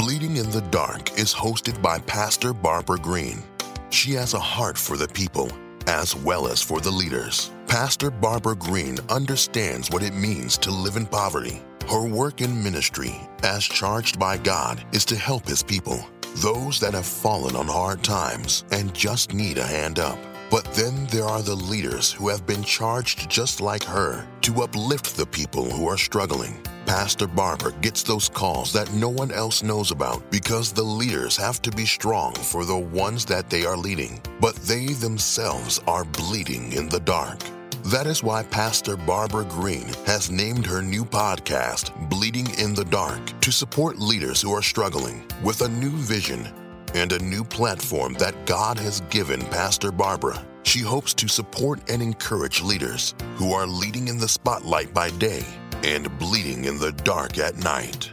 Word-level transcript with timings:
Bleeding 0.00 0.38
in 0.38 0.50
the 0.50 0.62
Dark 0.70 1.18
is 1.18 1.34
hosted 1.34 1.82
by 1.82 1.98
Pastor 1.98 2.54
Barbara 2.54 2.96
Green. 2.96 3.42
She 3.90 4.12
has 4.12 4.32
a 4.32 4.40
heart 4.40 4.78
for 4.78 4.96
the 4.96 5.06
people 5.06 5.52
as 5.86 6.16
well 6.16 6.48
as 6.48 6.62
for 6.62 6.80
the 6.80 6.90
leaders. 6.90 7.50
Pastor 7.68 8.10
Barbara 8.10 8.56
Green 8.56 8.96
understands 9.10 9.90
what 9.90 10.02
it 10.02 10.14
means 10.14 10.56
to 10.56 10.70
live 10.70 10.96
in 10.96 11.04
poverty. 11.04 11.62
Her 11.86 12.02
work 12.02 12.40
in 12.40 12.64
ministry, 12.64 13.14
as 13.42 13.62
charged 13.62 14.18
by 14.18 14.38
God, 14.38 14.82
is 14.92 15.04
to 15.04 15.16
help 15.16 15.46
His 15.46 15.62
people, 15.62 16.02
those 16.36 16.80
that 16.80 16.94
have 16.94 17.04
fallen 17.04 17.54
on 17.54 17.66
hard 17.66 18.02
times 18.02 18.64
and 18.72 18.94
just 18.94 19.34
need 19.34 19.58
a 19.58 19.66
hand 19.66 19.98
up. 19.98 20.18
But 20.50 20.64
then 20.72 21.08
there 21.08 21.26
are 21.26 21.42
the 21.42 21.56
leaders 21.56 22.10
who 22.10 22.30
have 22.30 22.46
been 22.46 22.62
charged 22.62 23.28
just 23.28 23.60
like 23.60 23.84
her 23.84 24.26
to 24.40 24.62
uplift 24.62 25.18
the 25.18 25.26
people 25.26 25.68
who 25.68 25.86
are 25.88 25.98
struggling. 25.98 26.58
Pastor 26.90 27.28
Barbara 27.28 27.70
gets 27.82 28.02
those 28.02 28.28
calls 28.28 28.72
that 28.72 28.92
no 28.92 29.08
one 29.08 29.30
else 29.30 29.62
knows 29.62 29.92
about 29.92 30.28
because 30.28 30.72
the 30.72 30.82
leaders 30.82 31.36
have 31.36 31.62
to 31.62 31.70
be 31.70 31.86
strong 31.86 32.34
for 32.34 32.64
the 32.64 32.76
ones 32.76 33.24
that 33.26 33.48
they 33.48 33.64
are 33.64 33.76
leading, 33.76 34.20
but 34.40 34.56
they 34.56 34.86
themselves 34.94 35.80
are 35.86 36.04
bleeding 36.04 36.72
in 36.72 36.88
the 36.88 36.98
dark. 36.98 37.38
That 37.84 38.08
is 38.08 38.24
why 38.24 38.42
Pastor 38.42 38.96
Barbara 38.96 39.44
Green 39.44 39.86
has 40.04 40.32
named 40.32 40.66
her 40.66 40.82
new 40.82 41.04
podcast, 41.04 41.92
Bleeding 42.10 42.48
in 42.58 42.74
the 42.74 42.86
Dark, 42.86 43.40
to 43.40 43.52
support 43.52 44.00
leaders 44.00 44.42
who 44.42 44.52
are 44.52 44.60
struggling 44.60 45.24
with 45.44 45.60
a 45.60 45.68
new 45.68 45.92
vision 45.92 46.48
and 46.94 47.12
a 47.12 47.22
new 47.22 47.44
platform 47.44 48.14
that 48.14 48.46
God 48.46 48.80
has 48.80 49.00
given 49.02 49.40
Pastor 49.42 49.92
Barbara. 49.92 50.44
She 50.64 50.80
hopes 50.80 51.14
to 51.14 51.28
support 51.28 51.88
and 51.88 52.02
encourage 52.02 52.62
leaders 52.62 53.14
who 53.36 53.52
are 53.52 53.68
leading 53.68 54.08
in 54.08 54.18
the 54.18 54.26
spotlight 54.26 54.92
by 54.92 55.10
day 55.10 55.44
and 55.84 56.18
bleeding 56.18 56.66
in 56.66 56.78
the 56.78 56.92
dark 56.92 57.38
at 57.38 57.56
night. 57.56 58.10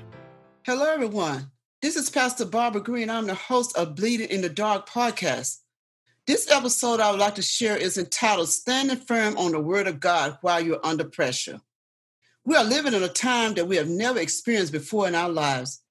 Hello, 0.65 0.85
everyone. 0.85 1.51
This 1.81 1.95
is 1.95 2.09
Pastor 2.09 2.45
Barbara 2.45 2.81
Green. 2.81 3.09
I'm 3.09 3.27
the 3.27 3.35
host 3.35 3.77
of 3.77 3.95
Bleeding 3.95 4.29
in 4.29 4.41
the 4.41 4.49
Dark 4.49 4.87
podcast. 4.89 5.57
This 6.25 6.49
episode 6.49 6.99
I 6.99 7.11
would 7.11 7.19
like 7.19 7.35
to 7.35 7.41
share 7.41 7.77
is 7.77 7.97
entitled 7.97 8.49
Standing 8.49 8.97
Firm 8.97 9.37
on 9.37 9.51
the 9.51 9.59
Word 9.59 9.87
of 9.87 9.99
God 9.99 10.37
While 10.41 10.61
You're 10.61 10.85
Under 10.85 11.03
Pressure. 11.03 11.61
We 12.45 12.55
are 12.55 12.63
living 12.63 12.93
in 12.93 13.03
a 13.03 13.09
time 13.09 13.53
that 13.55 13.67
we 13.67 13.75
have 13.75 13.89
never 13.89 14.19
experienced 14.19 14.71
before 14.71 15.07
in 15.07 15.15
our 15.15 15.29
lives. 15.29 15.81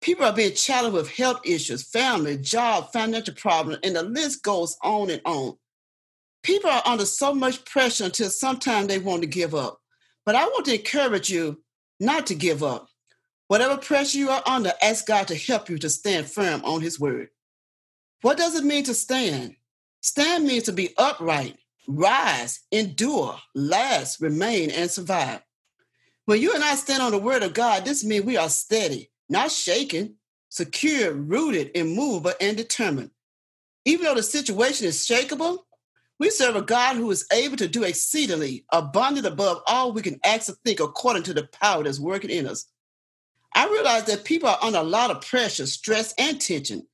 People 0.00 0.24
are 0.24 0.32
being 0.32 0.54
challenged 0.54 0.94
with 0.94 1.10
health 1.10 1.40
issues, 1.44 1.82
family, 1.82 2.36
job, 2.36 2.92
financial 2.92 3.34
problems, 3.34 3.78
and 3.82 3.96
the 3.96 4.02
list 4.02 4.42
goes 4.42 4.76
on 4.82 5.10
and 5.10 5.22
on. 5.24 5.56
People 6.42 6.70
are 6.70 6.82
under 6.86 7.04
so 7.04 7.34
much 7.34 7.64
pressure 7.64 8.04
until 8.04 8.30
sometimes 8.30 8.86
they 8.86 9.00
want 9.00 9.22
to 9.22 9.26
give 9.26 9.54
up. 9.54 9.80
But 10.26 10.34
I 10.34 10.44
want 10.46 10.66
to 10.66 10.74
encourage 10.74 11.30
you 11.30 11.62
not 12.00 12.26
to 12.26 12.34
give 12.34 12.62
up. 12.62 12.88
Whatever 13.46 13.76
pressure 13.76 14.18
you 14.18 14.28
are 14.28 14.42
under, 14.44 14.72
ask 14.82 15.06
God 15.06 15.28
to 15.28 15.36
help 15.36 15.70
you 15.70 15.78
to 15.78 15.88
stand 15.88 16.28
firm 16.28 16.62
on 16.64 16.82
His 16.82 16.98
word. 16.98 17.28
What 18.22 18.36
does 18.36 18.56
it 18.56 18.64
mean 18.64 18.82
to 18.84 18.94
stand? 18.94 19.54
Stand 20.02 20.44
means 20.44 20.64
to 20.64 20.72
be 20.72 20.94
upright, 20.98 21.56
rise, 21.86 22.60
endure, 22.72 23.36
last, 23.54 24.20
remain, 24.20 24.70
and 24.70 24.90
survive. 24.90 25.42
When 26.24 26.40
you 26.40 26.54
and 26.54 26.64
I 26.64 26.74
stand 26.74 27.02
on 27.02 27.12
the 27.12 27.18
word 27.18 27.44
of 27.44 27.54
God, 27.54 27.84
this 27.84 28.04
means 28.04 28.24
we 28.24 28.36
are 28.36 28.48
steady, 28.48 29.10
not 29.28 29.52
shaken, 29.52 30.16
secure, 30.48 31.12
rooted, 31.12 31.70
immovable, 31.76 32.32
and 32.40 32.56
determined. 32.56 33.10
Even 33.84 34.06
though 34.06 34.14
the 34.16 34.24
situation 34.24 34.88
is 34.88 35.06
shakable, 35.06 35.58
we 36.18 36.30
serve 36.30 36.56
a 36.56 36.62
God 36.62 36.96
who 36.96 37.10
is 37.10 37.26
able 37.32 37.56
to 37.58 37.68
do 37.68 37.84
exceedingly 37.84 38.64
abundant 38.72 39.26
above 39.26 39.60
all 39.66 39.92
we 39.92 40.02
can 40.02 40.18
ask 40.24 40.48
or 40.48 40.54
think 40.64 40.80
according 40.80 41.24
to 41.24 41.34
the 41.34 41.46
power 41.46 41.84
that's 41.84 42.00
working 42.00 42.30
in 42.30 42.46
us. 42.46 42.66
I 43.54 43.66
realize 43.68 44.04
that 44.04 44.24
people 44.24 44.48
are 44.48 44.58
under 44.62 44.78
a 44.78 44.82
lot 44.82 45.10
of 45.10 45.22
pressure, 45.22 45.66
stress, 45.66 46.14
and 46.18 46.40
tension. 46.40 46.86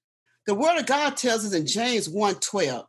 The 0.47 0.55
word 0.55 0.79
of 0.79 0.87
God 0.87 1.17
tells 1.17 1.45
us 1.45 1.55
in 1.55 1.67
James 1.67 2.09
1:12, 2.09 2.87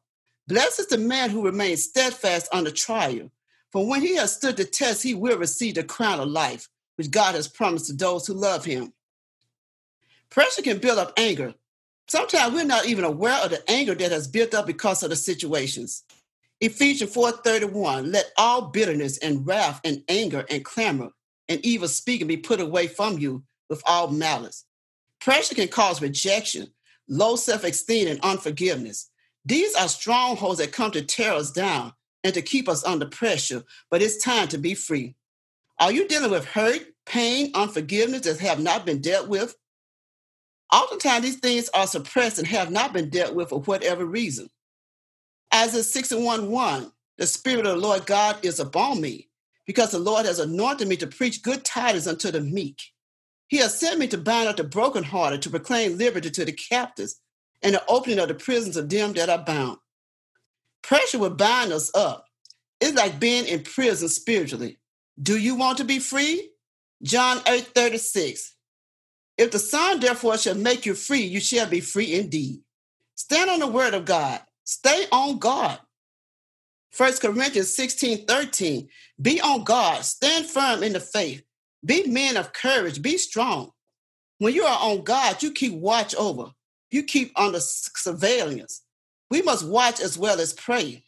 Blessed 0.48 0.80
is 0.80 0.88
the 0.88 0.98
man 0.98 1.30
who 1.30 1.46
remains 1.46 1.84
steadfast 1.84 2.50
under 2.52 2.72
trial, 2.72 3.32
for 3.72 3.88
when 3.88 4.02
he 4.02 4.16
has 4.16 4.34
stood 4.34 4.58
the 4.58 4.66
test, 4.66 5.04
he 5.04 5.14
will 5.14 5.38
receive 5.38 5.76
the 5.76 5.84
crown 5.84 6.20
of 6.20 6.30
life, 6.30 6.68
which 6.96 7.12
God 7.12 7.36
has 7.36 7.48
promised 7.48 7.88
to 7.88 7.94
those 7.94 8.28
who 8.28 8.34
love 8.34 8.66
him. 8.66 8.94
Pressure 10.30 10.64
can 10.64 10.80
build 10.80 10.98
up 10.98 11.14
anger. 11.16 11.54
Sometimes 12.08 12.54
we're 12.54 12.66
not 12.66 12.88
even 12.88 13.06
aware 13.06 13.40
of 13.44 13.52
the 13.52 13.64
anger 13.70 13.96
that 13.96 14.12
has 14.12 14.28
built 14.28 14.54
up 14.54 14.66
because 14.66 15.04
of 15.04 15.12
the 15.12 15.16
situations. 15.16 16.04
Ephesians 16.64 17.14
4:31, 17.14 18.12
let 18.12 18.32
all 18.38 18.64
bitterness 18.72 19.20
and 19.20 19.48
wrath 19.48 19.82
and 19.86 20.04
anger 20.10 20.46
and 20.50 20.66
clamor 20.66 21.12
and 21.50 21.66
evil 21.66 21.90
speaking 21.90 22.28
be 22.28 22.38
put 22.38 22.62
away 22.62 22.88
from 22.88 23.20
you 23.20 23.44
with 23.70 23.84
all 23.86 24.10
malice. 24.10 24.66
Pressure 25.22 25.56
can 25.56 25.70
cause 25.70 26.02
rejection, 26.02 26.74
low 27.10 27.36
self-esteem, 27.36 28.08
and 28.08 28.22
unforgiveness. 28.22 29.12
These 29.46 29.76
are 29.76 29.90
strongholds 29.90 30.60
that 30.60 30.74
come 30.74 30.92
to 30.92 31.04
tear 31.04 31.34
us 31.34 31.52
down 31.52 31.94
and 32.24 32.34
to 32.34 32.42
keep 32.42 32.70
us 32.70 32.84
under 32.86 33.08
pressure, 33.08 33.64
but 33.92 34.02
it's 34.02 34.24
time 34.24 34.48
to 34.50 34.60
be 34.60 34.76
free. 34.76 35.16
Are 35.80 35.92
you 35.92 36.08
dealing 36.08 36.32
with 36.32 36.46
hurt, 36.46 36.82
pain, 37.06 37.52
unforgiveness 37.56 38.22
that 38.24 38.40
have 38.40 38.62
not 38.62 38.86
been 38.86 39.02
dealt 39.02 39.30
with? 39.30 39.56
Oftentimes, 40.74 41.24
these 41.24 41.38
things 41.40 41.70
are 41.74 41.88
suppressed 41.88 42.40
and 42.40 42.48
have 42.48 42.72
not 42.72 42.94
been 42.94 43.10
dealt 43.10 43.36
with 43.36 43.50
for 43.50 43.62
whatever 43.62 44.06
reason. 44.06 44.50
Isaiah 45.56 45.84
61 45.84 46.52
1, 46.52 46.92
the 47.18 47.28
Spirit 47.28 47.66
of 47.66 47.76
the 47.76 47.88
Lord 47.88 48.06
God 48.06 48.46
is 48.46 48.60
upon 48.60 49.02
me, 49.02 49.30
because 49.68 49.92
the 49.92 50.00
Lord 50.00 50.26
has 50.26 50.40
anointed 50.40 50.88
me 50.88 50.98
to 50.98 51.08
preach 51.08 51.44
good 51.44 51.66
tidings 51.66 52.08
unto 52.08 52.32
the 52.32 52.42
meek. 52.42 52.82
He 53.48 53.58
has 53.58 53.80
sent 53.80 54.00
me 54.00 54.08
to 54.08 54.18
bind 54.18 54.50
up 54.50 54.58
the 54.58 54.64
brokenhearted, 54.64 55.42
to 55.44 55.50
proclaim 55.52 55.98
liberty 55.98 56.32
to 56.32 56.46
the 56.46 56.54
captives, 56.54 57.22
and 57.62 57.76
the 57.76 57.86
opening 57.88 58.20
of 58.20 58.30
the 58.30 58.36
prisons 58.36 58.78
of 58.78 58.90
them 58.90 59.14
that 59.14 59.30
are 59.30 59.44
bound. 59.44 59.78
Pressure 60.84 61.20
will 61.20 61.32
bind 61.32 61.74
us 61.74 61.92
up. 61.96 62.26
It's 62.82 62.96
like 62.96 63.20
being 63.20 63.46
in 63.48 63.64
prison 63.64 64.10
spiritually. 64.10 64.80
Do 65.22 65.38
you 65.38 65.56
want 65.56 65.80
to 65.80 65.84
be 65.86 66.00
free? 66.00 66.52
John 67.04 67.40
8 67.48 67.68
36. 67.76 68.56
If 69.38 69.52
the 69.52 69.60
Son 69.60 70.00
therefore 70.00 70.38
shall 70.38 70.56
make 70.56 70.86
you 70.86 70.96
free, 70.96 71.24
you 71.24 71.42
shall 71.42 71.68
be 71.68 71.82
free 71.82 72.14
indeed. 72.14 72.62
Stand 73.16 73.50
on 73.50 73.60
the 73.60 73.68
word 73.68 73.94
of 73.94 74.06
God. 74.06 74.42
Stay 74.64 75.06
on 75.12 75.40
God. 75.40 75.80
1 76.96 77.14
Corinthians 77.18 77.74
16 77.76 78.26
13. 78.26 78.88
Be 79.22 79.42
on 79.42 79.64
God. 79.64 80.04
Stand 80.04 80.46
firm 80.46 80.84
in 80.84 80.94
the 80.94 81.00
faith. 81.00 81.44
Be 81.84 82.08
men 82.08 82.38
of 82.38 82.54
courage. 82.54 83.02
Be 83.02 83.18
strong. 83.18 83.72
When 84.38 84.54
you 84.54 84.64
are 84.64 84.80
on 84.82 85.04
God, 85.04 85.42
you 85.42 85.52
keep 85.52 85.74
watch 85.74 86.16
over. 86.16 86.52
You 86.92 87.04
keep 87.04 87.32
under 87.40 87.60
surveillance. 87.60 88.84
We 89.30 89.42
must 89.42 89.68
watch 89.68 90.00
as 90.00 90.18
well 90.18 90.40
as 90.40 90.54
pray. 90.54 91.04